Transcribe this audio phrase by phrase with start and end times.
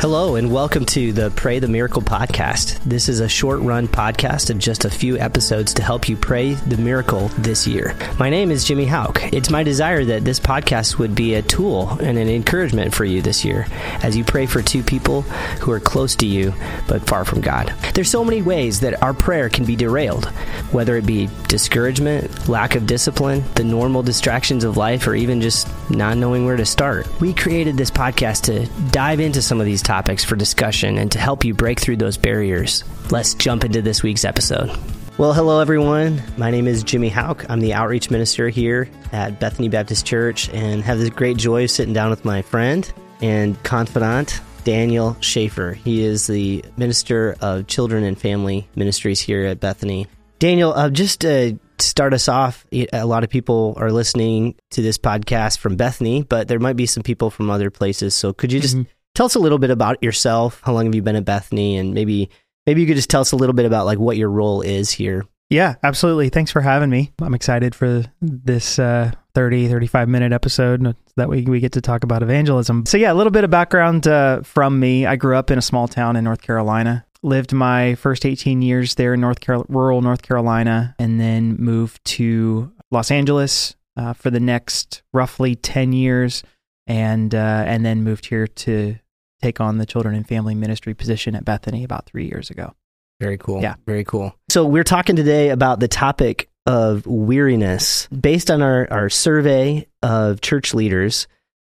[0.00, 2.78] Hello, and welcome to the Pray the Miracle podcast.
[2.84, 6.54] This is a short run podcast of just a few episodes to help you pray
[6.54, 7.96] the miracle this year.
[8.16, 9.20] My name is Jimmy Hauk.
[9.32, 13.20] It's my desire that this podcast would be a tool and an encouragement for you
[13.20, 13.66] this year
[14.04, 15.22] as you pray for two people
[15.62, 16.54] who are close to you
[16.86, 17.74] but far from God.
[17.94, 20.26] There's so many ways that our prayer can be derailed,
[20.70, 25.66] whether it be discouragement, lack of discipline, the normal distractions of life, or even just
[25.90, 27.08] not knowing where to start.
[27.20, 31.18] We created this podcast to dive into some of these topics for discussion and to
[31.18, 32.84] help you break through those barriers.
[33.10, 34.70] Let's jump into this week's episode.
[35.16, 36.22] Well, hello, everyone.
[36.36, 37.48] My name is Jimmy Hauk.
[37.48, 41.70] I'm the outreach minister here at Bethany Baptist Church and have this great joy of
[41.70, 45.74] sitting down with my friend and confidant, Daniel Sheaffer.
[45.74, 50.06] He is the minister of children and family ministries here at Bethany.
[50.38, 54.98] Daniel, uh, just to start us off, a lot of people are listening to this
[54.98, 58.14] podcast from Bethany, but there might be some people from other places.
[58.14, 60.62] So could you just mm-hmm tell us a little bit about yourself.
[60.62, 61.76] How long have you been at Bethany?
[61.76, 62.30] And maybe
[62.68, 64.92] maybe you could just tell us a little bit about like what your role is
[64.92, 65.26] here.
[65.50, 66.28] Yeah, absolutely.
[66.28, 67.10] Thanks for having me.
[67.20, 70.94] I'm excited for this uh, 30, 35 minute episode.
[71.16, 72.86] That way we get to talk about evangelism.
[72.86, 75.04] So, yeah, a little bit of background uh, from me.
[75.04, 77.04] I grew up in a small town in North Carolina.
[77.24, 79.38] Lived my first 18 years there in North
[79.68, 85.92] rural North Carolina, and then moved to Los Angeles uh, for the next roughly 10
[85.92, 86.44] years,
[86.86, 88.98] and uh, and then moved here to
[89.40, 92.74] take on the children and family ministry position at Bethany about three years ago.
[93.20, 93.62] Very cool.
[93.62, 93.74] Yeah.
[93.86, 94.34] Very cool.
[94.48, 98.06] So we're talking today about the topic of weariness.
[98.08, 101.26] Based on our, our survey of church leaders,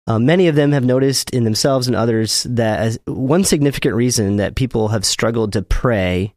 [0.07, 4.37] uh, many of them have noticed in themselves and others that as one significant reason
[4.37, 6.35] that people have struggled to pray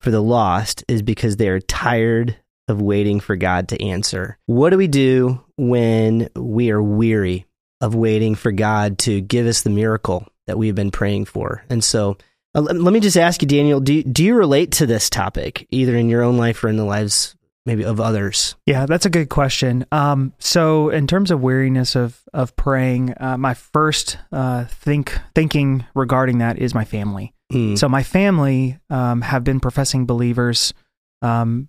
[0.00, 2.36] for the lost is because they are tired
[2.68, 4.38] of waiting for God to answer.
[4.46, 7.46] What do we do when we are weary
[7.80, 11.64] of waiting for God to give us the miracle that we've been praying for.
[11.68, 12.16] And so,
[12.54, 15.94] uh, let me just ask you, Daniel, do, do you relate to this topic, either
[15.94, 17.36] in your own life or in the lives
[17.66, 18.54] maybe of others?
[18.64, 19.84] Yeah, that's a good question.
[19.92, 25.84] Um, so, in terms of weariness of of praying, uh, my first uh, think thinking
[25.94, 27.34] regarding that is my family.
[27.52, 27.76] Mm.
[27.76, 30.72] So, my family um, have been professing believers
[31.20, 31.68] um,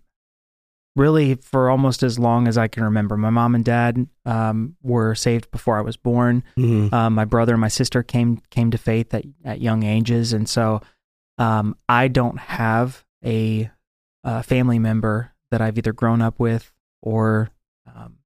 [0.97, 3.15] really for almost as long as I can remember.
[3.15, 6.43] My mom and dad um, were saved before I was born.
[6.57, 6.93] Mm-hmm.
[6.93, 10.49] Um, my brother and my sister came came to faith at, at young ages, and
[10.49, 10.81] so
[11.37, 13.69] um, I don't have a,
[14.23, 16.71] a, family member that I've either grown up with
[17.01, 17.49] or
[17.85, 18.17] um,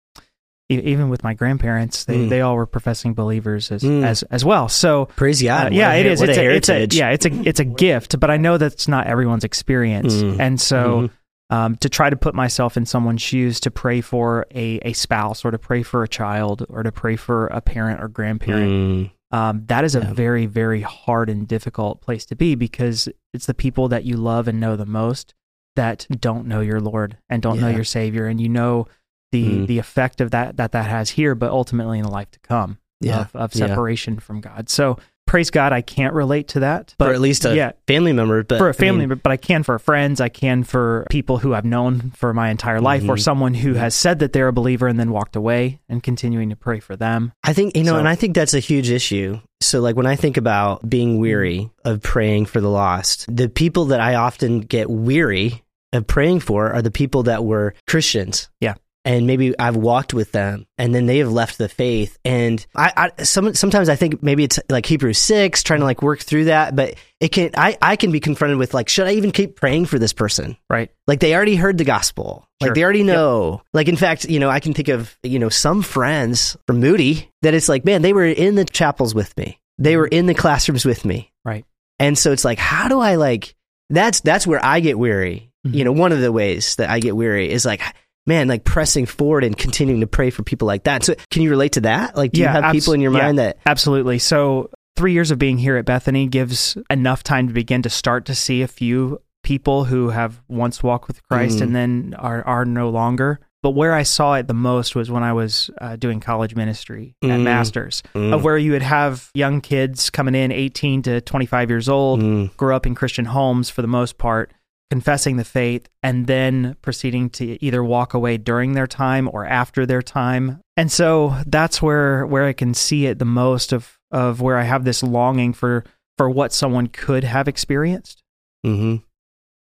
[0.70, 2.30] even with my grandparents, they, mm.
[2.30, 4.06] they all were professing believers as mm.
[4.06, 4.70] as as well.
[4.70, 5.68] So praise God!
[5.68, 6.22] Uh, yeah, it is.
[6.22, 9.08] It's a, it's a, yeah, it's a it's a gift, but I know that's not
[9.08, 10.40] everyone's experience, mm.
[10.40, 10.78] and so.
[10.78, 11.16] Mm-hmm
[11.52, 15.44] um, to try to put myself in someone's shoes to pray for a, a spouse
[15.44, 18.72] or to pray for a child or to pray for a parent or grandparent.
[18.72, 19.12] Mm.
[19.38, 20.14] Um, that is a yeah.
[20.14, 24.48] very, very hard and difficult place to be because it's the people that you love
[24.48, 25.34] and know the most
[25.76, 27.62] that don't know your Lord and don't yeah.
[27.62, 28.88] know your Savior, and you know
[29.32, 29.68] the mm.
[29.68, 32.78] the effect of that that that has here, but ultimately in the life to come
[33.00, 33.22] yeah.
[33.22, 34.70] of, of separation from God.
[34.70, 34.98] So
[35.32, 36.94] praise God, I can't relate to that.
[36.98, 38.44] But for at least a yeah, family member.
[38.44, 40.20] But for a family I mean, member, but I can for friends.
[40.20, 43.12] I can for people who I've known for my entire life, mm-hmm.
[43.12, 46.50] or someone who has said that they're a believer and then walked away, and continuing
[46.50, 47.32] to pray for them.
[47.46, 49.40] I think you know, so, and I think that's a huge issue.
[49.62, 53.86] So, like when I think about being weary of praying for the lost, the people
[53.86, 58.50] that I often get weary of praying for are the people that were Christians.
[58.60, 62.20] Yeah and maybe I've walked with them and then they have left the faith.
[62.24, 66.02] And I, I some, sometimes I think maybe it's like Hebrews six, trying to like
[66.02, 69.14] work through that, but it can, I, I can be confronted with like, should I
[69.14, 70.56] even keep praying for this person?
[70.70, 70.92] Right.
[71.08, 72.48] Like they already heard the gospel.
[72.62, 72.70] Sure.
[72.70, 73.54] Like they already know.
[73.54, 73.62] Yep.
[73.74, 77.32] Like in fact, you know, I can think of, you know, some friends from Moody
[77.42, 79.60] that it's like, man, they were in the chapels with me.
[79.80, 81.32] They were in the classrooms with me.
[81.44, 81.66] Right.
[81.98, 83.56] And so it's like, how do I like,
[83.90, 85.52] that's, that's where I get weary.
[85.66, 85.76] Mm-hmm.
[85.76, 87.82] You know, one of the ways that I get weary is like,
[88.28, 91.04] man, like pressing forward and continuing to pray for people like that.
[91.04, 92.16] So, can you relate to that?
[92.16, 94.20] Like, do yeah, you have abs- people in your mind yeah, that absolutely?
[94.20, 98.26] So, three years of being here at Bethany gives enough time to begin to start
[98.26, 101.62] to see a few people who have once walked with Christ mm.
[101.62, 103.40] and then are are no longer.
[103.64, 107.16] But where I saw it the most was when I was uh, doing college ministry
[107.22, 107.44] at mm.
[107.44, 108.34] Masters, mm.
[108.34, 112.58] of where you would have young kids coming in, 18 to 25 years old, mm.
[112.58, 114.52] grow up in Christian homes for the most part,
[114.92, 119.86] confessing the faith and then proceeding to either walk away during their time or after
[119.86, 120.60] their time.
[120.76, 124.64] And so that's where where I can see it the most of of where I
[124.64, 125.86] have this longing for
[126.18, 128.22] for what someone could have experienced.
[128.66, 128.98] Mm-hmm.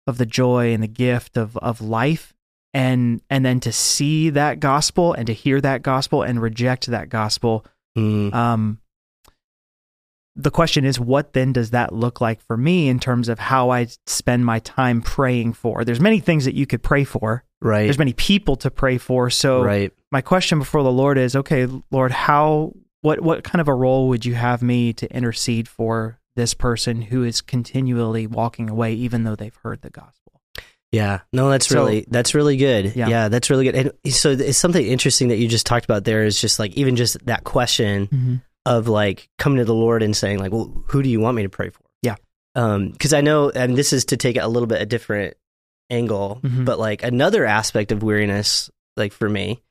[0.07, 2.33] Of the joy and the gift of of life
[2.73, 7.09] and and then to see that gospel and to hear that gospel and reject that
[7.09, 7.65] gospel
[7.97, 8.33] mm.
[8.33, 8.79] um
[10.41, 13.69] the question is, what then does that look like for me in terms of how
[13.71, 15.83] I spend my time praying for?
[15.83, 17.43] There's many things that you could pray for.
[17.61, 17.83] Right.
[17.83, 19.29] There's many people to pray for.
[19.29, 19.91] So right.
[20.11, 24.07] my question before the Lord is, okay, Lord, how what what kind of a role
[24.09, 29.23] would you have me to intercede for this person who is continually walking away even
[29.23, 30.41] though they've heard the gospel?
[30.91, 32.95] Yeah, no, that's So- really that's really good.
[32.95, 33.09] Yeah.
[33.09, 33.27] Yeah.
[33.29, 33.75] that's really good.
[33.75, 36.95] And so it's something interesting that you just talked about there is just like even
[36.95, 38.35] just that question Mm-hmm.
[38.65, 41.43] Of like coming to the Lord and saying like, well, who do you want me
[41.43, 41.81] to pray for?
[42.01, 42.15] Yeah.
[42.55, 45.35] Um, because I know, and this is to take it a little bit a different
[45.89, 46.65] angle, Mhm.
[46.65, 49.61] but like another aspect of weariness, like for me,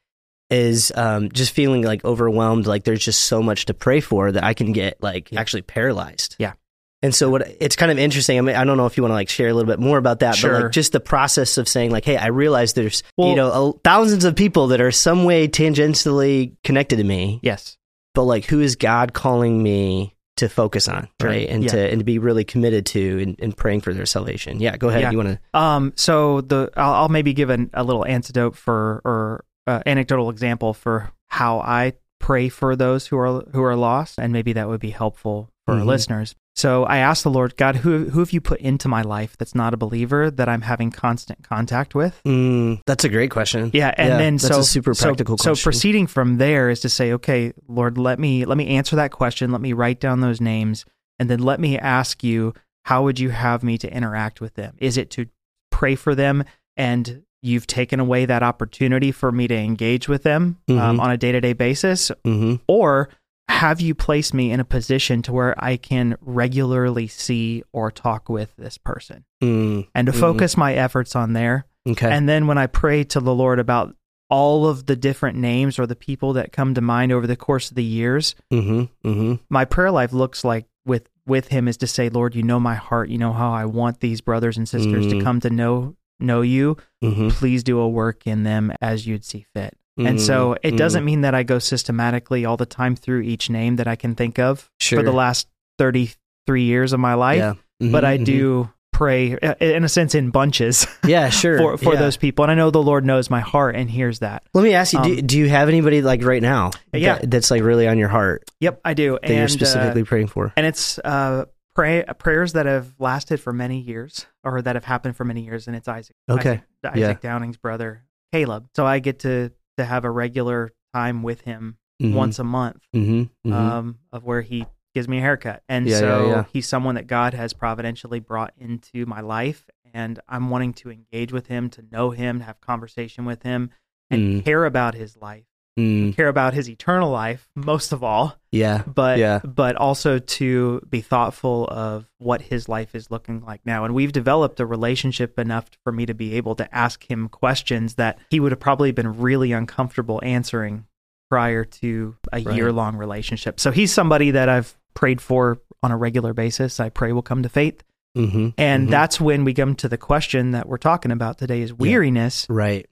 [0.50, 2.66] is um just feeling like overwhelmed.
[2.66, 5.40] Like there's just so much to pray for that I can get like Yeah.
[5.40, 6.36] actually paralyzed.
[6.38, 6.54] Yeah.
[7.02, 8.38] And so what it's kind of interesting.
[8.38, 9.98] I mean, I don't know if you want to like share a little bit more
[9.98, 13.28] about that, but like just the process of saying like, hey, I realize there's Well-
[13.28, 17.76] you know a, thousands of people that are some way tangentially connected to me, Yes.
[18.18, 21.30] But like who is God calling me to focus on, Sure.
[21.30, 21.48] right?
[21.48, 21.70] And Yeah.
[21.70, 24.58] to and to be really committed to and, and praying for their salvation.
[24.60, 25.02] Yeah, go ahead.
[25.02, 25.10] Yeah.
[25.12, 25.58] You want to?
[25.58, 30.30] Um, so the I'll, I'll maybe give an, a little antidote for or uh, anecdotal
[30.30, 34.68] example for how I pray for those who are who are lost, and maybe that
[34.68, 35.86] would be helpful for our Mhm.
[35.86, 36.34] listeners.
[36.58, 39.54] So I asked the Lord God, who who have you put into my life that's
[39.54, 42.20] not a believer that I'm having constant contact with?
[42.26, 43.70] Mm, that's a great question.
[43.72, 45.62] Yeah, and Yeah, then so super practical So, question.
[45.62, 49.52] proceeding from there is to say, okay, Lord, let me let me answer that question.
[49.52, 50.84] Let me write down those names,
[51.20, 52.54] and then let me ask you,
[52.86, 54.74] how would you have me to interact with them?
[54.78, 55.26] Is it to
[55.70, 56.42] pray for them,
[56.76, 61.00] and you've taken away that opportunity for me to engage with them um, Mhm.
[61.00, 63.10] on a day to day basis, hmm or
[63.48, 68.28] have you placed me in a position to where I can regularly see or talk
[68.28, 70.20] with this person, Mm, and to Mhm.
[70.20, 71.66] focus my efforts on there?
[71.88, 72.10] okay.
[72.10, 73.94] And then when I pray to the Lord about
[74.30, 77.70] all of the different names or the people that come to mind over the course
[77.70, 81.86] of the years, hmm hmm my prayer life looks like with with him is to
[81.86, 85.06] say, Lord, you know my heart, you know how I want these brothers and sisters
[85.08, 85.20] to Mm.
[85.22, 86.76] come to know know you.
[87.00, 89.76] hmm Please do a work in them as you'd see fit.
[89.98, 93.76] And so it doesn't mean that I go systematically all the time through each name
[93.76, 95.48] that I can think of sure for the last
[95.78, 97.54] 33 years of my life, yeah.
[97.82, 98.24] Mhm, but I mhm.
[98.24, 101.58] do pray uh, in a sense in bunches Yeah, sure.
[101.58, 102.00] for for Yeah.
[102.00, 102.44] those people.
[102.44, 104.42] And I know the Lord knows my heart and hears that.
[104.54, 106.70] Let me ask you: do, Um, do you have anybody like right now?
[106.92, 107.18] Yeah.
[107.18, 109.12] that- that's like really on your heart Yep, I do.
[109.20, 110.52] that and you're specifically uh, praying for.
[110.56, 115.16] and it's uh pray prayers that have lasted for many years or that have happened
[115.16, 116.16] for many years and it's Isaac.
[116.28, 116.50] Okay.
[116.50, 117.30] Isaac, Isaac Yeah.
[117.30, 118.02] Downing's brother,
[118.32, 118.66] Caleb.
[118.74, 122.12] So I get to to have a regular time with him Mhm.
[122.14, 123.52] once a month Mhm, mhm.
[123.52, 125.62] um of where he gives me a haircut.
[125.68, 126.44] And Yeah, yeah, so yeah.
[126.52, 129.64] he's someone that God has providentially brought into my life
[129.94, 133.70] and I'm wanting to engage with him, to know him, have conversation with him
[134.10, 134.44] and Mm.
[134.44, 135.44] care about his life.
[135.78, 138.34] Mm, Care about his eternal life most of all.
[138.50, 139.38] yeah, but Yeah.
[139.44, 144.10] but also to be thoughtful of what his life is looking like now and we've
[144.12, 148.40] developed a relationship enough for me to be able to ask him questions that he
[148.40, 150.84] would have probably been really uncomfortable answering
[151.30, 152.56] prior to a Right.
[152.56, 156.88] year long relationship so he's somebody that i've prayed for on a regular basis i
[156.88, 157.84] pray will come to faith
[158.16, 161.72] hmm and that's when we come to the question that we're talking about today is
[161.72, 162.86] weariness right.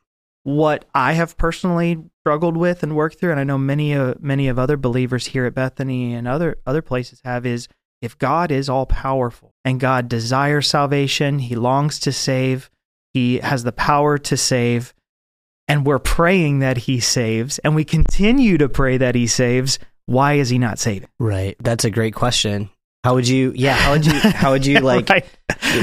[0.46, 4.46] What I have personally struggled with and worked through, and I know many uh, many
[4.46, 7.66] of other believers here at Bethany and other other places have, is
[8.00, 12.70] if God is all powerful and God desires salvation, He longs to save,
[13.12, 14.94] He has the power to save,
[15.66, 19.80] and we're praying that He saves, and we continue to pray that He saves.
[20.06, 21.08] Why is He not saving?
[21.18, 21.56] Right.
[21.58, 22.70] That's a great question.
[23.06, 23.52] How would you?
[23.54, 23.74] Yeah.
[23.74, 24.12] How would you?
[24.18, 25.08] How would you like?
[25.08, 25.24] Right.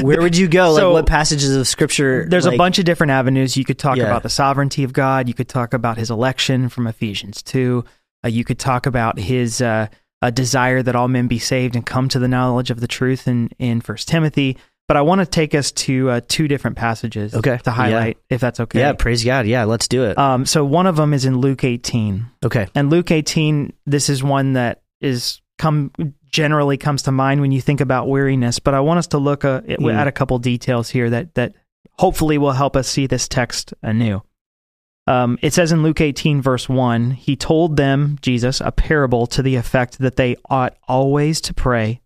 [0.02, 0.76] Where would you go?
[0.76, 2.26] So- like what passages of scripture?
[2.28, 3.56] There's like, a bunch of different avenues.
[3.56, 4.04] You could talk Yeah.
[4.04, 5.26] about the sovereignty of God.
[5.26, 7.82] You could talk about his election from Ephesians 2.
[8.24, 9.86] Uh, you could talk about his uh,
[10.20, 13.26] a desire that all men be saved and come to the knowledge of the truth
[13.26, 14.58] in, in First Timothy.
[14.86, 17.56] But I want to take us to uh, two different passages Okay.
[17.64, 18.80] to highlight, if that's okay.
[18.80, 18.92] Yeah.
[18.92, 19.46] Praise God.
[19.46, 19.64] Yeah.
[19.64, 20.18] Let's do it.
[20.18, 22.26] Um, so one of them is in Luke 18.
[22.44, 22.66] okay.
[22.74, 25.90] And Luke 18, this is one that is come
[26.30, 29.44] generally comes to mind when you think about weariness, but I want us to look
[29.44, 29.94] uh, at, Mm.
[29.94, 31.54] at a couple details here that that
[31.98, 34.20] hopefully will help us see this text anew.
[35.06, 39.42] Um, it says in Luke 18, verse 1, he told them, Jesus, a parable to
[39.42, 42.00] the effect that they ought always to pray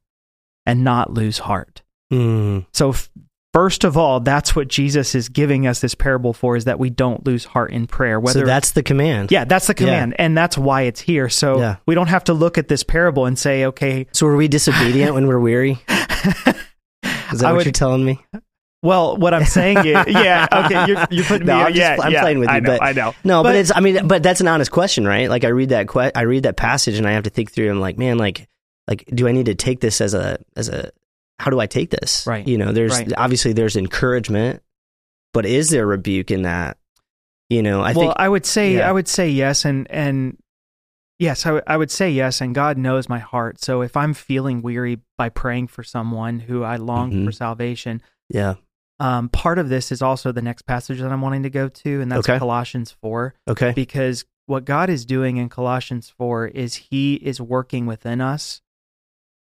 [0.66, 1.82] and not lose heart.
[2.12, 3.08] Mm, So, f-
[3.58, 6.90] first of all, that's what Jesus is giving us this parable for, is that we
[6.90, 8.20] don't lose heart in prayer.
[8.20, 9.32] Whether so that's the command.
[9.32, 11.28] yeah, that's the command, and that's why it's here.
[11.28, 11.76] So Yeah.
[11.84, 15.12] we don't have to look at this parable and say, okay, So are we disobedient
[15.14, 15.72] when we're weary?
[17.32, 18.20] Is that I what would- you're telling me?
[18.82, 21.96] well, what I'm saying is, yeah, okay, you're, you're putting No, me, I'm just- yeah,
[22.00, 23.12] I'm yeah, playing with I you, know, but- I know.
[23.24, 23.72] No, but, But- it's.
[23.74, 25.28] I mean, but that's an honest question, right?
[25.28, 27.70] Like I read that que- I read that passage, and I have to think through.
[27.72, 28.48] I'm like, man, like
[28.86, 30.90] like do I need to take this as a as a
[31.38, 32.26] how do I take this?
[32.26, 32.47] Right.
[32.47, 33.12] You know, there's Right.
[33.16, 34.62] obviously there's encouragement,
[35.33, 36.78] but is there rebuke in that?
[37.49, 38.88] You know, I think well, think I would say yeah.
[38.88, 40.37] I would say yes, and and
[41.18, 43.61] yes, I would- say yes, and God knows my heart.
[43.61, 47.25] So if I'm feeling weary by praying for someone who I long Mhm.
[47.25, 48.54] for salvation, yeah.
[49.00, 52.00] um, part of this is also the next passage that I'm wanting to go to,
[52.02, 52.38] and that's Okay.
[52.38, 53.73] Colossians four, Okay.
[53.73, 58.61] because what God is doing in Colossians four is He is working within us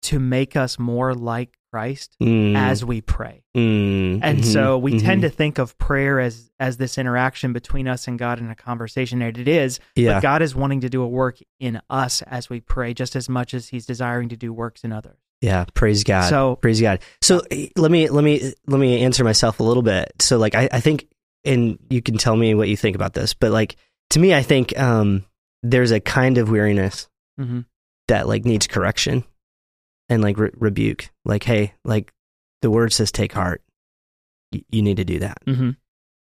[0.03, 3.43] to make us more like Christ Mm, as we pray.
[3.57, 5.25] mm, And mhm, so we tend mhm.
[5.25, 9.23] to think of prayer as as this interaction between us and God in a conversation,
[9.23, 9.79] and it is.
[9.95, 10.13] yeah.
[10.13, 13.27] But God is wanting to do a work in us as we pray, just as
[13.27, 15.17] much as He's desiring to do works in others.
[15.41, 16.29] Yeah, praise God.
[16.29, 16.99] So- praise God.
[17.21, 20.11] So eh, let me let me let me answer myself a little bit.
[20.19, 21.07] So like I, I think
[21.43, 23.75] and you can tell me what you think about this, but like
[24.11, 25.25] to me I think um
[25.63, 27.07] there's a kind of weariness
[27.41, 27.61] Mm-hmm.
[28.09, 29.23] that like needs correction
[30.13, 31.09] and like re- rebuke.
[31.25, 32.11] Like hey, like
[32.61, 33.61] the word says take heart.
[34.53, 35.39] Y- you need to do that.
[35.45, 35.71] Mm-hmm.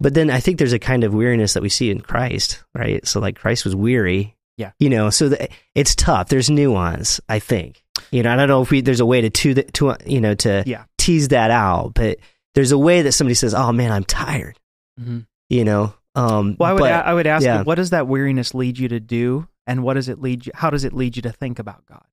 [0.01, 3.05] But then I think there's a kind of weariness that we see in Christ, right?
[3.07, 4.37] So like Christ was weary.
[4.57, 4.71] Yeah.
[4.79, 6.29] You know, so the, it's tough.
[6.29, 7.83] There's nuance, I think.
[8.13, 10.35] You know, I don't know if we, there's a way to, to, to you know,
[10.35, 10.85] to Yeah.
[10.99, 12.19] tease that out, but
[12.55, 14.59] there's a way that somebody says, oh man, I'm tired,
[15.01, 15.21] Mm-hmm.
[15.49, 15.95] you know?
[16.15, 17.59] Um, Well, I would but- I would ask yeah.
[17.59, 20.53] you, what does that weariness lead you to do, and what does it lead you?
[20.55, 22.05] How does it lead you to think about God?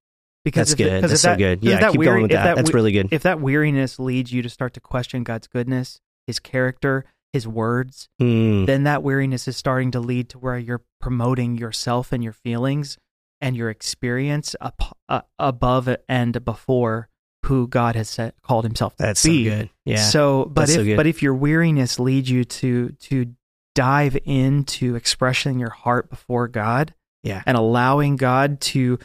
[0.53, 1.03] That's good.
[1.03, 1.63] that's so that- good.
[1.63, 1.79] Yeah.
[1.79, 2.55] that keep weary- going with if that.
[2.55, 3.09] That's really good.
[3.11, 8.07] If that weariness leads you to start to question God's goodness, His character, His words,
[8.21, 12.33] Mm, then that weariness is starting to lead to where you're promoting yourself and your
[12.33, 12.97] feelings
[13.41, 17.09] and your experience up, uh, above and before
[17.45, 19.69] who God has set, called Himself to that's so good.
[19.85, 19.97] Yeah.
[19.97, 23.35] So, but That's if so but if your weariness leads you to to
[23.75, 27.43] dive into expressing your heart before God yeah.
[27.45, 28.97] and allowing God to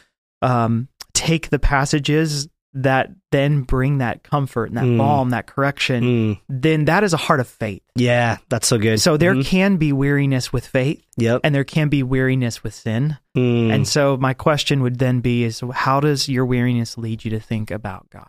[0.43, 0.89] um,
[1.21, 4.99] take the passages that then bring that comfort and that Mm.
[4.99, 7.83] balm, that correction, Mm, then that is a heart of faith.
[7.97, 8.37] yeah.
[8.49, 9.01] That's so good.
[9.01, 9.45] So there Mhm.
[9.45, 11.41] can be weariness with faith Yep.
[11.43, 13.17] and there can be weariness with sin.
[13.37, 17.31] Mm, And so my question would then be is how does your weariness lead you
[17.33, 18.27] to think about God?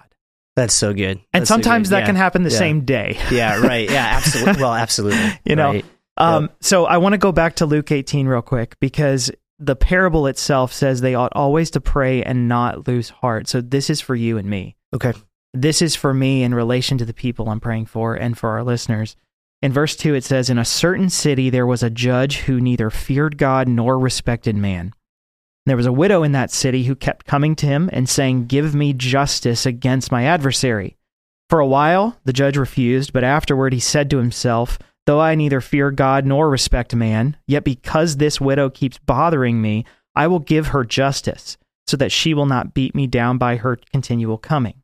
[0.57, 1.17] that's so good.
[1.33, 1.95] And That's so sometimes good.
[1.95, 2.05] that Yeah.
[2.07, 2.57] can happen the Yeah.
[2.57, 3.17] same day.
[3.31, 3.61] Yeah.
[3.61, 3.89] Right.
[3.89, 4.05] Yeah.
[4.17, 4.61] Absolutely.
[4.61, 5.39] Well, absolutely.
[5.45, 5.85] You know, Right.
[6.17, 9.31] Um, so I want to go back to Luke 18 real quick because
[9.61, 13.47] the parable itself says they ought always to pray and not lose heart.
[13.47, 14.75] So this is for you and me.
[14.93, 15.13] Okay.
[15.53, 18.63] This is for me in relation to the people I'm praying for and for our
[18.63, 19.15] listeners.
[19.61, 22.89] In verse 2, it says, In a certain city there was a judge who neither
[22.89, 24.93] feared God nor respected man.
[25.67, 28.73] There was a widow in that city who kept coming to him and saying, Give
[28.73, 30.97] me justice against my adversary.
[31.49, 35.61] For a while the judge refused, but afterward he said to himself, Though I neither
[35.61, 40.67] fear God nor respect man, yet because this widow keeps bothering me, I will give
[40.67, 44.81] her justice, so that she will not beat me down by her continual coming.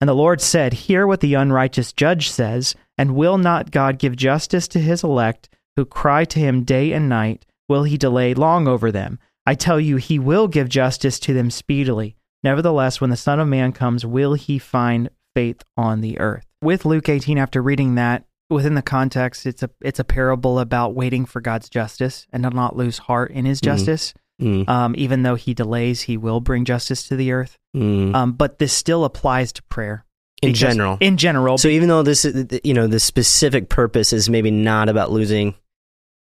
[0.00, 4.16] And the Lord said, Hear what the unrighteous judge says, and will not God give
[4.16, 7.46] justice to his elect, who cry to him day and night?
[7.68, 9.18] Will he delay long over them?
[9.46, 12.16] I tell you, he will give justice to them speedily.
[12.42, 16.44] Nevertheless, when the Son of Man comes, will he find faith on the earth?
[16.62, 20.94] With Luke 18, after reading that, within the context, it's a it's a parable about
[20.94, 23.64] waiting for God's justice and to not lose heart in His Mhm.
[23.64, 24.14] justice.
[24.42, 27.56] Mm, Um, even though He delays, He will bring justice to the earth.
[27.76, 28.14] mm.
[28.14, 30.04] Um, but this still applies to prayer
[30.42, 30.98] in general.
[31.00, 34.88] In general, So even though this, is, you know, the specific purpose is maybe not
[34.88, 35.54] about losing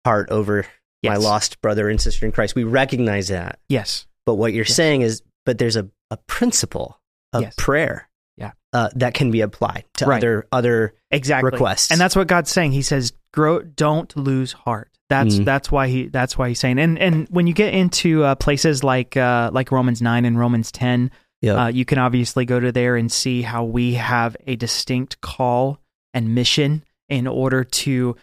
[0.04, 0.66] heart over
[1.02, 3.58] my lost brother and sister in Christ, we recognize that.
[3.68, 4.74] yes, But what you're Yes.
[4.76, 7.00] saying is, but there's a, a principle
[7.32, 7.54] of Yes.
[7.56, 8.08] prayer.
[8.76, 10.18] Uh, that can be applied to Right.
[10.22, 11.50] other other exactly.
[11.50, 11.90] requests.
[11.90, 12.72] and that's what God's saying.
[12.72, 15.44] He says, "Grow, don't lose heart." That's Mhm.
[15.44, 16.78] that's why he that's why he's saying.
[16.78, 20.70] And and when you get into uh, places like uh, like Romans nine and Romans
[20.72, 21.10] ten,
[21.42, 25.20] yeah, Uh, you can obviously go to there and see how we have a distinct
[25.20, 25.78] call
[26.12, 28.16] and mission in order to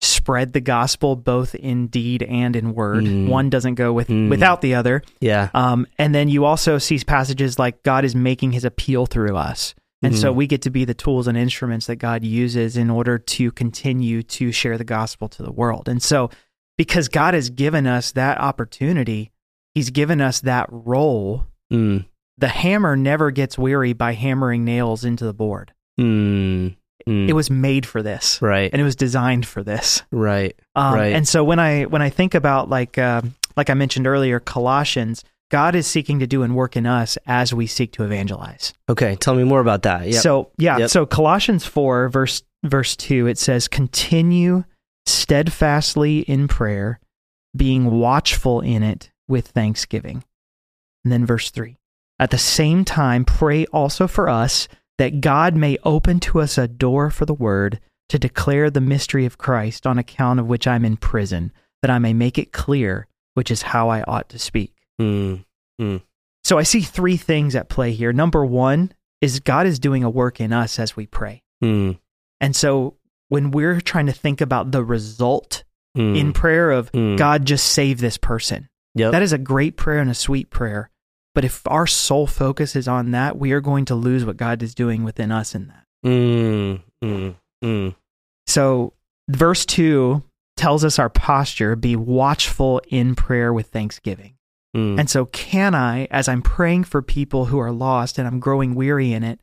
[0.00, 3.04] spread the gospel both in deed and in word.
[3.04, 3.28] Mm.
[3.28, 4.30] One doesn't go with Mm.
[4.30, 5.02] without the other.
[5.20, 9.36] yeah, Um, and then you also see passages like God is making His appeal through
[9.36, 9.74] us.
[10.02, 10.36] And so Mhm.
[10.36, 14.22] we get to be the tools and instruments that God uses in order to continue
[14.24, 15.88] to share the gospel to the world.
[15.88, 16.28] And so,
[16.76, 19.30] because God has given us that opportunity,
[19.74, 22.04] He's given us that role mm,
[22.36, 25.72] the hammer never gets weary by hammering nails into the board.
[26.00, 26.74] mm,
[27.08, 27.28] mm.
[27.28, 30.02] It was made for this, right, and it was designed for this.
[30.10, 31.14] right, Um, Right.
[31.14, 33.22] And so when I when I think about like uh,
[33.56, 37.52] like I mentioned earlier, Colossians, God is seeking to do and work in us as
[37.52, 38.72] we seek to evangelize.
[38.88, 39.14] okay.
[39.16, 40.08] Tell me more about that.
[40.08, 40.90] Yeah, So yeah, Yep.
[40.90, 44.64] so Colossians four verse verse two it says, "Continue
[45.06, 47.00] steadfastly in prayer,
[47.56, 50.24] being watchful in it with thanksgiving."
[51.04, 51.76] And then verse three,
[52.18, 54.68] At the same time, pray also for us
[54.98, 59.26] that God may open to us a door for the word to declare the mystery
[59.26, 63.08] of Christ, on account of which I'm in prison, that I may make it clear,
[63.34, 64.74] which is how I ought to speak.
[65.02, 65.44] Mm,
[65.80, 66.02] mm,
[66.44, 68.12] So I see three things at play here.
[68.12, 71.42] Number one is God is doing a work in us as we pray.
[71.62, 71.98] mm,
[72.40, 72.96] And so
[73.28, 75.64] when we're trying to think about the result
[75.96, 76.16] mm.
[76.18, 77.16] in prayer of Mm.
[77.16, 79.12] God just save this person, Yep.
[79.12, 80.90] that is a great prayer and a sweet prayer.
[81.34, 84.62] But if our sole focus is on that, we are going to lose what God
[84.62, 85.84] is doing within us in that.
[86.04, 87.94] Mm, mm, mm.
[88.46, 88.92] So
[89.30, 90.22] verse 2
[90.58, 94.34] tells us our posture be watchful in prayer with thanksgiving.
[94.76, 94.98] Mm.
[95.00, 98.74] And so, can I, as I'm praying for people who are lost and I'm growing
[98.74, 99.38] weary in it,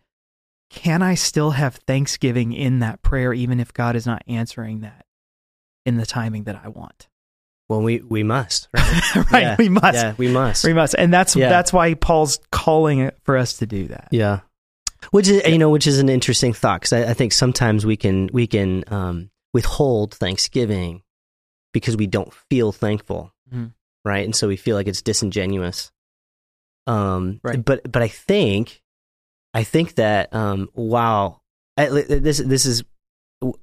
[0.72, 5.06] can I still have thanksgiving in that prayer, even if God is not answering that
[5.86, 7.08] in the timing that I want?
[7.68, 8.68] well, we we must.
[8.74, 9.16] Right.
[9.32, 9.56] right, Yeah.
[9.60, 10.64] we must, Yeah, we must.
[10.66, 11.50] we must, and that's Yeah.
[11.50, 14.08] that's why Paul's calling it for us to do that.
[14.10, 14.40] Yeah,
[15.12, 17.96] which is you know which is an interesting thought because I, I think sometimes we
[17.96, 21.04] can we can um, withhold Thanksgiving
[21.72, 23.74] because we don't feel thankful, Mhm.
[24.10, 24.26] Right?
[24.26, 25.92] And so we feel like it's disingenuous.
[26.88, 27.64] Um, Right.
[27.64, 28.82] But but I think
[29.54, 31.42] I think that um, while
[31.78, 32.84] I, this this is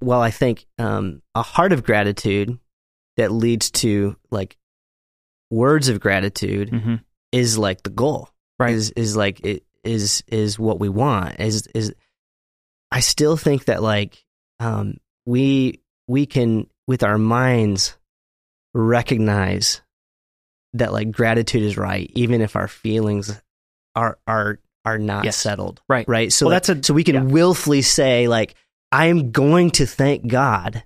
[0.00, 2.58] well I think um, a heart of gratitude
[3.16, 4.56] that leads to like
[5.50, 6.94] words of gratitude hmm
[7.32, 8.74] is like the goal Right.
[8.74, 11.92] is is like it is is what we want is is
[12.90, 14.24] i still think that like
[14.60, 17.96] um we we can with our minds
[18.74, 19.82] recognize
[20.78, 23.40] that like gratitude is right even if our feelings
[23.95, 25.37] are are are not Yes.
[25.37, 26.06] settled Right.
[26.09, 27.23] right so Well, that's a- so we can yeah.
[27.23, 28.54] willfully say like
[28.92, 30.85] i'm going to thank god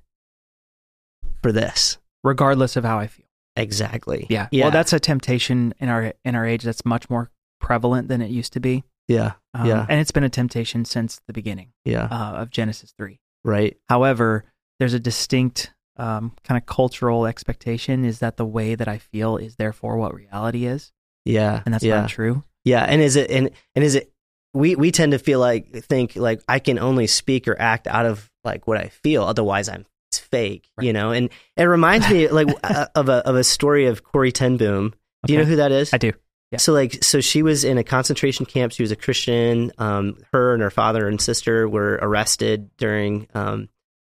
[1.43, 3.25] for this Regardless of how I feel.
[3.57, 4.49] exactly Yeah.
[4.51, 7.31] yeah Well, that's a temptation in our in our age that's much more
[7.61, 8.85] prevalent than it used to be.
[9.09, 9.87] yeah Um, Yeah.
[9.89, 13.21] And it's been a temptation since the beginning yeah uh, of Genesis 3.
[13.45, 14.45] right However,
[14.79, 19.37] there's a distinct um, kind of cultural expectation is that the way that I feel
[19.37, 20.93] is therefore what reality is,
[21.25, 22.43] yeah and that's yeah not true.
[22.65, 24.13] Yeah, and is it and and is it
[24.55, 28.07] we we tend to feel like think like I can only speak or act out
[28.07, 30.87] of like what I feel, otherwise I'm it's fake, Right.
[30.87, 31.13] you know.
[31.13, 34.93] And it reminds me like uh, of a of a story of Corrie ten Boom.
[35.27, 35.93] Do you know who that is?
[35.95, 36.13] I do.
[36.51, 36.59] Yeah.
[36.59, 38.73] So like so she was in a concentration camp.
[38.73, 39.71] She was a Christian.
[39.79, 43.69] Um, her and her father and sister were arrested during um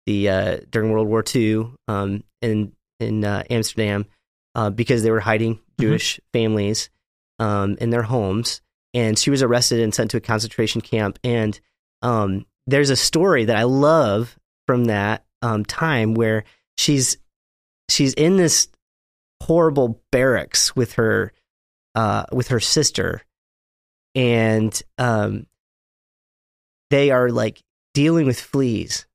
[0.05, 4.05] the uh during World War II um in in uh, Amsterdam
[4.55, 6.89] uh, because they were hiding Jewish families
[7.39, 8.61] um in their homes,
[8.93, 11.19] and she was arrested and sent to a concentration camp.
[11.23, 11.59] And
[12.01, 14.37] um, there's a story that I love
[14.67, 16.45] from that um time where
[16.77, 17.17] she's
[17.89, 18.67] she's in this
[19.43, 21.33] horrible barracks with her
[21.95, 23.21] uh with her sister.
[24.15, 25.45] And um
[26.89, 27.61] they are like
[27.93, 29.05] dealing with fleas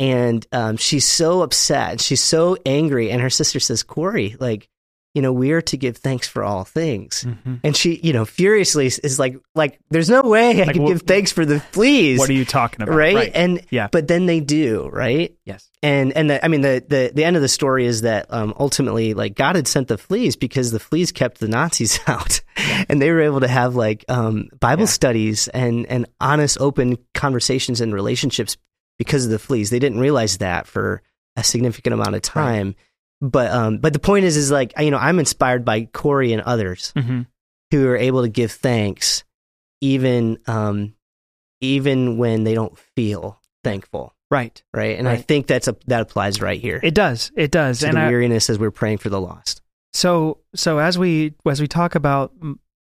[0.00, 4.68] and um she's so upset she's so angry and her sister says corrie like
[5.14, 7.60] you know we are to give thanks for all things Mhm.
[7.64, 10.88] and she you know furiously is like like there's no way i Like, can wh-
[10.88, 12.94] give thanks for the fleas What are you talking about?
[12.94, 13.30] right?
[13.34, 13.88] and Yeah.
[13.90, 15.68] but then they do right yes.
[15.82, 18.54] and and the, I mean the, the the end of the story is that um,
[18.58, 22.40] ultimately like God had sent the fleas because the fleas kept the Nazis out,
[22.88, 24.86] and they were able to have like um, Bible Yeah.
[25.00, 28.56] studies and and honest, open conversations and relationships
[29.00, 29.70] because of the fleas.
[29.70, 31.00] They didn't realize that for
[31.34, 32.76] a significant amount of time.
[33.22, 36.42] But um, but the point is is like you know I'm inspired by Corrie and
[36.42, 37.22] others hmm
[37.72, 39.22] who are able to give thanks
[39.80, 40.94] even um,
[41.60, 44.62] even when they don't feel thankful Right.
[44.72, 44.96] right?
[44.98, 47.32] And I think that's a that applies right here It does.
[47.36, 47.80] It does.
[47.80, 49.60] to and the I, weariness as we're praying for the lost.
[49.92, 52.32] so so as we as we talk about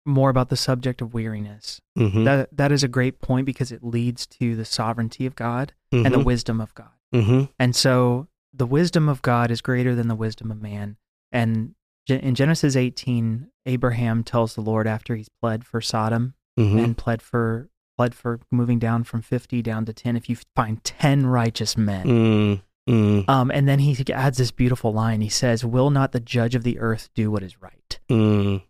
[0.06, 2.24] more about the subject of weariness, Mm-hmm.
[2.26, 6.13] that that is a great point because it leads to the sovereignty of God and
[6.13, 6.89] the wisdom of God.
[7.13, 7.44] mm-hmm.
[7.58, 10.98] And so the wisdom of God is greater than the wisdom of man.
[11.32, 11.76] And
[12.08, 16.80] in Genesis 18, Abraham tells the Lord after he's pled for Sodom Mm-hmm.
[16.80, 20.82] and pled for pled for moving down from 50 down to 10 if you find
[20.84, 22.06] 10 righteous men.
[22.06, 25.20] mm mm Um, and then he adds this beautiful line.
[25.22, 28.62] He says, "Will not the judge of the earth do what is right?" mm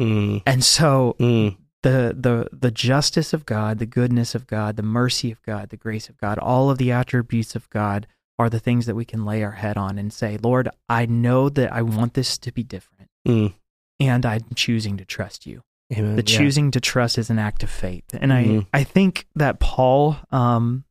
[0.00, 4.84] mm And so mm the the the justice of God, the goodness of God, the
[4.84, 8.06] mercy of God, the grace of God, all of the attributes of God
[8.38, 11.48] are the things that we can lay our head on and say, "Lord, I know
[11.48, 13.52] that I want this to be different, mm.
[13.98, 16.14] and I'm choosing to trust you." Amen.
[16.14, 16.38] The Yeah.
[16.38, 18.66] choosing to trust is an act of faith, and Mhm.
[18.72, 20.84] I I think that Paul um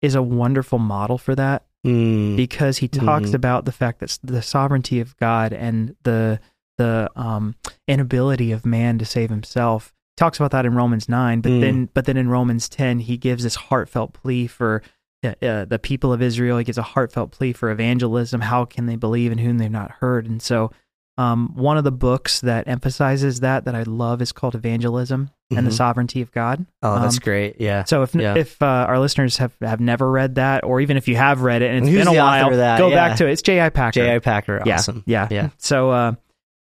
[0.00, 2.36] is a wonderful model for that Mm.
[2.36, 3.34] because he talks Mhm.
[3.34, 6.40] about the fact that the sovereignty of God and the
[6.78, 7.54] the um,
[7.86, 11.60] inability of man to save himself He talks about that in Romans nine, but Mm.
[11.60, 14.82] then but then in Romans ten, he gives this heartfelt plea for
[15.24, 16.58] uh, uh, the people of Israel.
[16.58, 18.40] He gives a heartfelt plea for evangelism.
[18.40, 20.26] How can they believe in whom they've not heard?
[20.26, 20.70] And so,
[21.16, 25.66] um, one of the books that emphasizes that that I love is called Evangelism and
[25.66, 25.76] the Mhm.
[25.76, 26.66] Sovereignty of God.
[26.82, 27.56] Oh, that's Um, great.
[27.60, 27.82] Yeah.
[27.84, 28.36] So if Yeah.
[28.36, 31.62] if uh, our listeners have, have never read that, or even if you have read
[31.62, 32.94] it and it's Who's been a while, go Yeah.
[32.94, 33.32] back to it.
[33.32, 33.70] It's J.I.
[33.70, 33.92] Packer.
[34.00, 34.18] J.I.
[34.20, 34.62] Packer.
[34.64, 35.02] Yeah, Awesome.
[35.06, 35.26] Yeah.
[35.30, 35.48] Yeah.
[35.58, 36.12] So, uh,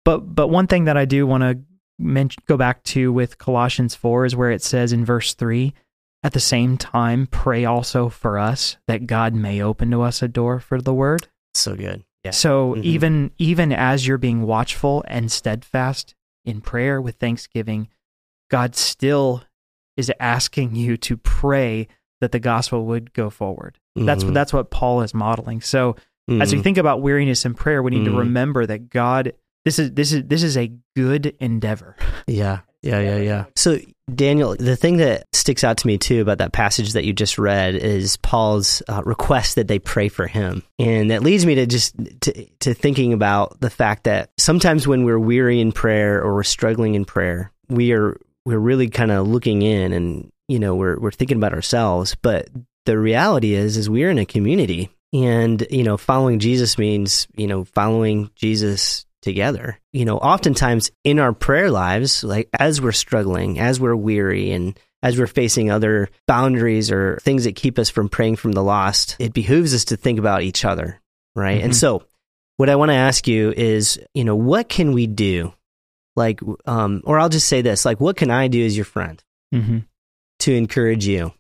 [0.05, 1.59] but but one thing that I do want to
[1.99, 5.75] mention, go back to with Colossians four is where it says in verse three,
[6.23, 10.29] at the same time, pray also for us that God may open to us a
[10.29, 11.29] door for the word.
[11.55, 12.05] So good.
[12.25, 12.31] Yeah.
[12.33, 12.83] So Mhm.
[12.83, 16.15] even even as you're being watchful and steadfast
[16.45, 17.89] in prayer with thanksgiving,
[18.51, 19.43] God still
[19.97, 21.87] is asking you to pray
[22.21, 23.79] that the gospel would go forward.
[23.95, 24.29] That's Mhm.
[24.29, 25.61] what that's what Paul is modeling.
[25.61, 25.97] So
[26.29, 26.63] as we Mhm.
[26.65, 28.19] think about weariness in prayer, we need to Mhm.
[28.19, 29.35] remember that God
[29.65, 31.97] this is this is this is a good endeavor.
[32.27, 32.61] Yeah.
[32.85, 33.45] Yeah, yeah, yeah.
[33.57, 33.79] So,
[34.15, 37.39] Daniel, the thing that sticks out to me too about that passage that you just
[37.39, 41.65] read is Paul's uh, request that they pray for him, and that leads me to
[41.65, 46.35] just to, to thinking about the fact that sometimes when we're weary in prayer or
[46.35, 50.75] we're struggling in prayer, we are we're really kind of looking in, and you know
[50.75, 52.51] we're we're thinking about ourselves, but
[52.85, 57.47] the reality is is we're in a community, and you know following Jesus means you
[57.47, 59.81] know following Jesus together.
[59.93, 64.79] You know, oftentimes in our prayer lives, like as we're struggling, as we're weary, and
[65.03, 69.17] as we're facing other boundaries or things that keep us from praying from the lost,
[69.19, 71.01] it behooves us to think about each other,
[71.35, 71.61] right?
[71.63, 71.77] And Mhm.
[71.77, 72.05] so,
[72.57, 75.53] what I want to ask you is, you know, what can we do?
[76.17, 79.23] Like, um, or I'll just say this: like, what can I do as your friend
[79.53, 79.79] Mm-hmm.
[80.41, 81.33] to encourage you,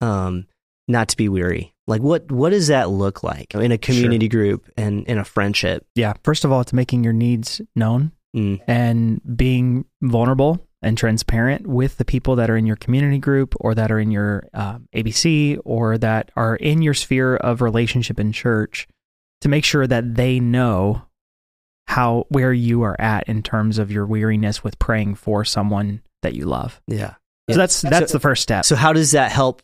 [0.00, 0.46] um,
[0.86, 1.74] not to be weary?
[1.90, 5.84] Like, what what does that look like in a community group and in a friendship?
[5.94, 6.14] Yeah.
[6.24, 11.98] First of all, it's making your needs known Mm, and being vulnerable and transparent with
[11.98, 15.58] the people that are in your community group or that are in your um, ABC
[15.64, 18.86] or that are in your sphere of relationship in church
[19.40, 21.02] to make sure that they know
[21.88, 26.34] how where you are at in terms of your weariness with praying for someone that
[26.34, 26.80] you love.
[26.86, 27.14] yeah.
[27.50, 28.64] So that's that's So- the first step.
[28.64, 29.60] So how does that help?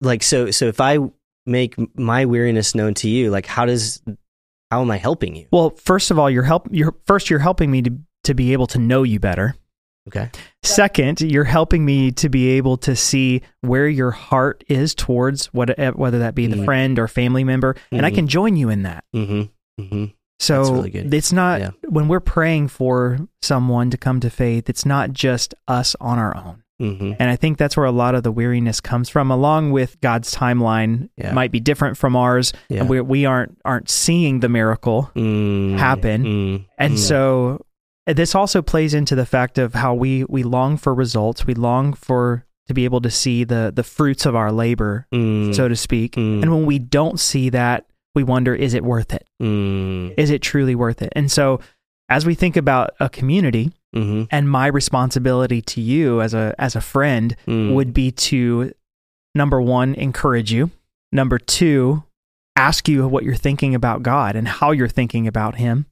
[0.00, 0.98] Like so so if I
[1.46, 4.02] make my weariness known to you, like how does
[4.70, 5.46] how am I helping you?
[5.52, 8.66] well, first of all, you're help you're first you're helping me to to be able
[8.68, 9.54] to know you better.
[10.08, 10.28] Okay.
[10.62, 15.70] Second, you're helping me to be able to see where your heart is towards what,
[15.96, 16.64] whether that be the Mhm.
[16.66, 18.14] friend or family member, and I Mhm.
[18.14, 19.04] can join you in that.
[19.14, 19.82] Mm-hmm.
[19.82, 20.04] Mm-hmm.
[20.40, 21.70] So really it's not Yeah.
[21.88, 26.36] when we're praying for someone to come to faith, it's not just us on our
[26.36, 26.63] own.
[26.80, 27.12] Mm-hmm.
[27.20, 30.34] And I think that's where a lot of the weariness comes from, along with God's
[30.34, 31.32] timeline Yeah.
[31.32, 32.80] might be different from ours, Yeah.
[32.80, 35.10] and we we aren't aren't seeing the miracle.
[35.14, 36.24] Mm, happen.
[36.24, 36.98] mm, And mm.
[36.98, 37.64] so
[38.06, 41.46] this also plays into the fact of how we we long for results.
[41.46, 45.54] We long for to be able to see the the fruits of our labor, Mm,
[45.54, 46.16] so to speak.
[46.16, 49.26] mm, And when we don't see that, we wonder is it worth it?
[50.18, 51.12] Is it truly worth it?
[51.14, 51.60] And so
[52.08, 56.76] as we think about a community mhm, and my responsibility to you as a as
[56.76, 58.72] a friend mm, would be to
[59.34, 60.70] number 1 encourage you,
[61.12, 62.02] number 2
[62.56, 65.86] ask you what you're thinking about God and how you're thinking about him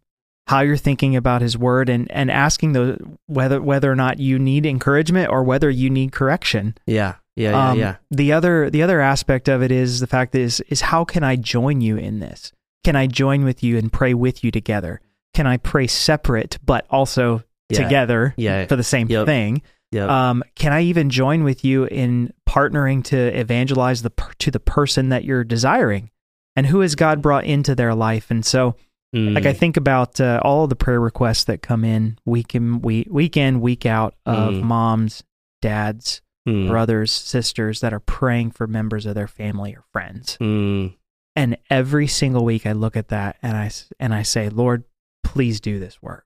[0.48, 4.38] how you're thinking about his word and and asking the whether whether or not you
[4.38, 6.76] need encouragement or whether you need correction.
[6.86, 7.96] yeah, yeah, yeah, Um, yeah.
[8.10, 11.36] The other the other aspect of it is the fact is is how can I
[11.36, 12.52] join you in this?
[12.84, 15.00] Can I join with you and pray with you together?
[15.32, 17.82] Can I pray separate but also Yeah.
[17.84, 18.66] together Yeah.
[18.66, 19.26] for the same Yep.
[19.26, 19.62] thing?
[19.92, 20.08] Yep.
[20.08, 24.60] Um, can I even join with you in partnering to evangelize the per- to the
[24.60, 26.10] person that you're desiring?
[26.56, 28.30] And who has God brought into their life?
[28.30, 28.76] And so
[29.14, 32.80] Mm, like I think about uh, all the prayer requests that come in week in
[32.80, 34.62] week, week in week out of Mm.
[34.62, 35.22] moms,
[35.60, 40.38] dads, mm, brothers, sisters that are praying for members of their family or friends.
[40.40, 40.94] mm,
[41.36, 43.70] And every single week, I look at that and I
[44.00, 44.84] and I say, Lord,
[45.24, 46.24] please do this work.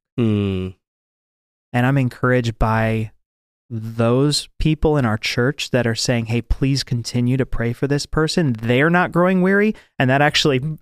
[1.76, 3.10] And I'm encouraged by
[3.68, 8.06] those people in our church that are saying, "Hey, please continue to pray for this
[8.06, 10.78] person." They're not growing weary, and that actually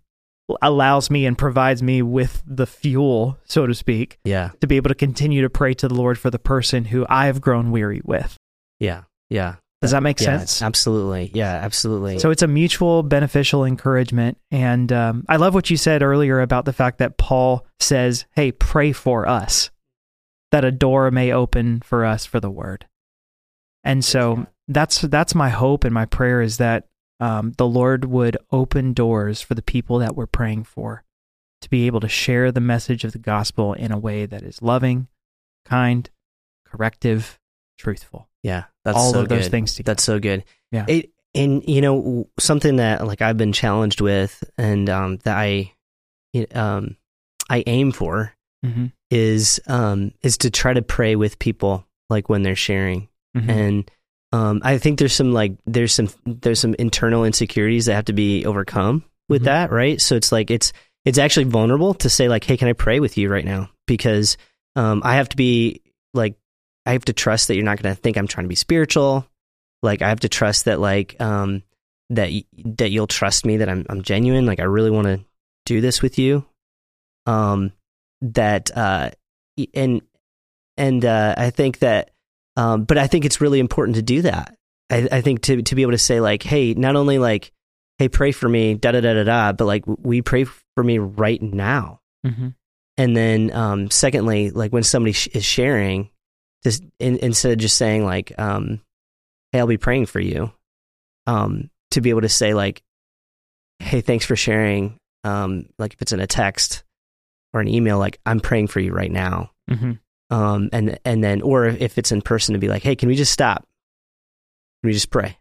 [0.62, 4.90] allows me and provides me with the fuel, so to speak, yeah, to be able
[4.90, 8.00] to continue to pray to the Lord for the person who I have grown weary
[8.04, 8.36] with.
[8.78, 9.56] yeah, yeah.
[9.82, 10.62] Does that make Yeah, sense?
[10.62, 11.30] Absolutely.
[11.34, 12.18] Yeah, absolutely.
[12.18, 14.38] So it's a mutual beneficial encouragement.
[14.50, 18.50] And um, I love what you said earlier about the fact that Paul says, hey,
[18.50, 19.70] pray for us,
[20.50, 22.86] that a door may open for us for the word.
[23.82, 26.86] And so that's that's my hope and my prayer is that
[27.20, 31.04] um, the Lord would open doors for the people that we're praying for
[31.60, 34.60] to be able to share the message of the gospel in a way that is
[34.62, 35.08] loving,
[35.64, 36.08] kind,
[36.66, 37.38] corrective,
[37.78, 38.28] truthful.
[38.42, 39.50] Yeah, that's All so of those good.
[39.50, 39.94] things together.
[39.94, 40.44] That's so good.
[40.72, 40.84] Yeah.
[40.88, 45.72] It and you know something that like I've been challenged with, and um, that I,
[46.52, 46.96] um,
[47.50, 48.32] I aim for
[48.64, 48.92] Mhm.
[49.14, 53.48] Is um is to try to pray with people like when they're sharing, Mhm.
[53.48, 53.90] and
[54.32, 58.12] um, I think there's some like there's some there's some internal insecurities that have to
[58.12, 59.46] be overcome with Mhm.
[59.46, 60.00] that, right?
[60.00, 60.72] So it's like it's
[61.04, 63.70] it's actually vulnerable to say like, hey, can I pray with you right now?
[63.86, 64.36] Because
[64.74, 65.82] um, I have to be
[66.14, 66.34] like
[66.86, 69.24] I have to trust that you're not going to think I'm trying to be spiritual.
[69.82, 71.62] Like I have to trust that like um
[72.10, 72.30] that
[72.78, 74.46] that you'll trust me that I'm I'm genuine.
[74.46, 75.20] Like I really want to
[75.66, 76.44] do this with you.
[77.26, 77.72] Um,
[78.22, 79.10] that uh,
[79.74, 80.02] and
[80.76, 82.10] and uh, I think that
[82.56, 84.56] um, but I think it's really important to do that.
[84.90, 87.52] I, I think to to be able to say like, hey, not only like,
[87.98, 90.98] hey, pray for me, da da da da da, but like we pray for me
[90.98, 92.00] right now.
[92.24, 92.54] Mhm.
[92.96, 96.10] And then, um, secondly, like when somebody sh- is sharing,
[96.62, 98.80] just in, instead of just saying like, um,
[99.50, 100.52] "Hey, I'll be praying for you,"
[101.26, 102.82] um, to be able to say like,
[103.80, 106.83] "Hey, thanks for sharing." Um, like if it's in a text
[107.54, 109.52] or an email, like I'm praying for you right now.
[109.70, 109.98] Mhm.
[110.28, 113.14] Um, and and then, or if it's in person, to be like, "Hey, can we
[113.14, 113.62] just stop?
[114.82, 115.38] Can we just pray,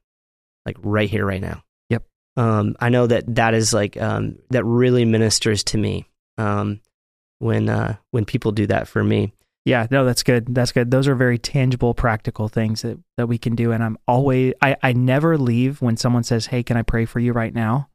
[0.65, 2.06] like right here, right now?" Yep.
[2.38, 6.06] Um, I know that that is like um, that really ministers to me.
[6.38, 6.80] Um,
[7.39, 9.34] when uh when people do that for me.
[9.65, 10.54] Yeah, no, that's good.
[10.54, 10.91] That's good.
[10.91, 13.71] Those are very tangible, practical things that, that we can do.
[13.71, 17.19] And I'm always, I, I never leave when someone says, Hey, can I pray for
[17.21, 17.88] you right now?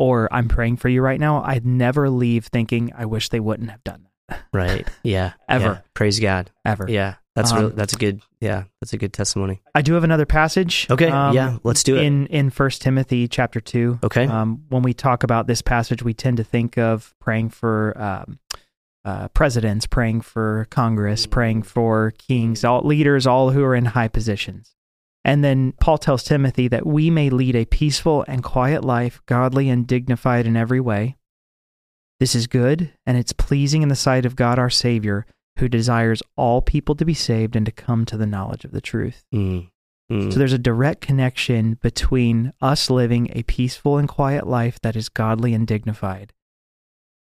[0.00, 1.42] Or I'm praying for you right now.
[1.42, 4.40] I'd never leave thinking, I wish they wouldn't have done that.
[4.52, 4.88] Right.
[5.02, 5.32] Yeah.
[5.48, 5.64] Ever.
[5.64, 5.78] Yeah.
[5.92, 6.50] Praise God.
[6.64, 6.86] Ever.
[6.88, 7.16] Yeah.
[7.36, 9.60] That's Um, real that's a good yeah, that's a good testimony.
[9.74, 10.86] I do have another passage.
[10.90, 11.08] Okay.
[11.08, 12.02] um, yeah, let's do it.
[12.04, 13.98] In in First Timothy chapter two.
[14.02, 14.26] okay.
[14.26, 18.38] Um, when we talk about this passage, we tend to think of praying for um,
[19.04, 24.08] uh, presidents, praying for Congress, praying for kings, all leaders, all who are in high
[24.08, 24.74] positions.
[25.24, 29.68] And then Paul tells Timothy that we may lead a peaceful and quiet life, godly
[29.68, 31.16] and dignified in every way.
[32.20, 35.26] This is good, and it's pleasing in the sight of God our Savior,
[35.58, 38.80] who desires all people to be saved and to come to the knowledge of the
[38.80, 39.24] truth.
[39.34, 39.68] Mm.
[40.10, 40.32] Mm.
[40.32, 45.08] So there's a direct connection between us living a peaceful and quiet life that is
[45.08, 46.32] godly and dignified.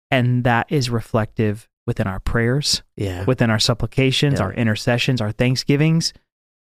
[0.09, 3.25] And that is reflective within our prayers, yeah.
[3.25, 4.45] within our supplications, Yeah.
[4.45, 6.13] our intercessions, our thanksgivings,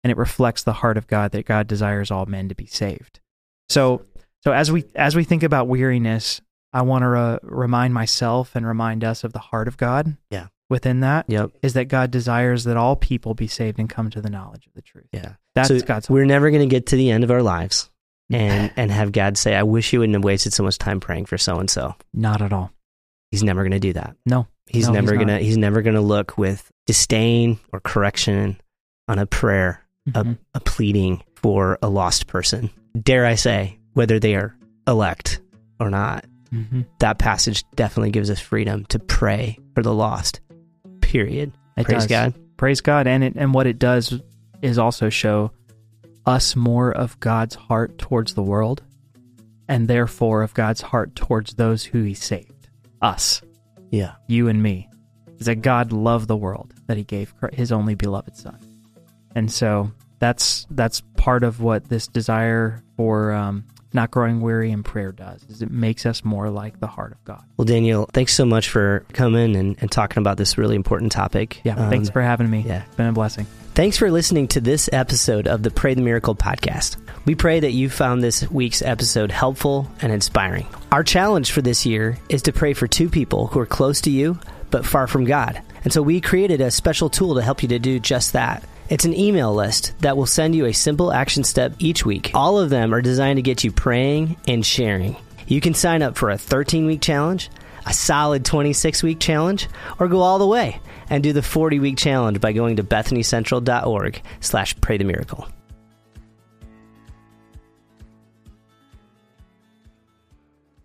[0.04, 3.20] and it reflects the heart of God that God desires all men to be saved.
[3.68, 4.02] So
[4.42, 6.40] so as we as we think about weariness,
[6.72, 10.16] I want to uh, remind myself and remind us of the heart of God.
[10.30, 10.48] Yeah.
[10.70, 11.50] Within that is Yep.
[11.62, 14.72] is that God desires that all people be saved and come to the knowledge of
[14.74, 15.06] the truth.
[15.12, 15.34] Yeah.
[15.54, 17.90] That's So God's We're never going to get to the end of our lives
[18.30, 21.26] and and have God say, "I wish you wouldn't have wasted so much time praying
[21.26, 22.72] for so and so." Not at all.
[23.30, 24.16] He's never going to do that.
[24.24, 24.46] No.
[24.66, 28.58] He's No, never going to he's never going to look with disdain or correction
[29.08, 29.81] on a prayer
[30.14, 30.38] a, Mhm.
[30.54, 32.70] a pleading for a lost person.
[33.00, 34.54] Dare I say, whether they are
[34.86, 35.40] elect
[35.80, 36.86] or not, Mhm.
[36.98, 40.40] that passage definitely gives us freedom to pray for the lost.
[41.00, 41.52] Period.
[41.76, 42.06] It Praise does.
[42.06, 42.34] God.
[42.56, 43.06] Praise God.
[43.06, 44.20] And it, and what it does
[44.60, 45.50] is also show
[46.26, 48.82] us more of God's heart towards the world
[49.68, 52.68] and therefore of God's heart towards those who he saved.
[53.00, 53.42] Us,
[53.90, 54.12] Yeah.
[54.28, 54.88] you and me.
[55.38, 58.58] Is that God loved the world that he gave his only beloved son.
[59.34, 64.82] And so that's that's part of what this desire for um, not growing weary in
[64.82, 67.42] prayer does is it makes us more like the heart of God.
[67.56, 71.60] Well, Daniel, thanks so much for coming and, and talking about this really important topic.
[71.64, 72.64] Yeah, thanks Um, for having me.
[72.66, 72.84] yeah.
[72.84, 73.46] It's been a blessing.
[73.74, 76.96] Thanks for listening to this episode of the Pray the Miracle podcast.
[77.24, 80.66] We pray that you found this week's episode helpful and inspiring.
[80.90, 84.10] Our challenge for this year is to pray for two people who are close to
[84.10, 84.38] you
[84.70, 85.60] but far from God.
[85.84, 88.62] And so we created a special tool to help you to do just that.
[88.88, 92.30] It's an email list that will send you a simple action step each week.
[92.34, 95.16] All of them are designed to get you praying and sharing.
[95.46, 97.50] You can sign up for a 13 week challenge,
[97.86, 99.68] a solid 26 week challenge,
[99.98, 104.22] or go all the way and do the 40 week challenge by going to bethanycentral.org
[104.40, 105.48] slash pray the miracle.